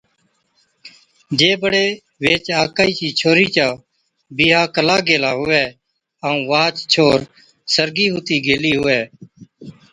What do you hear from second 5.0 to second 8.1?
گيلا ھُوَي ائُون واھچ ڇوھر سرگِي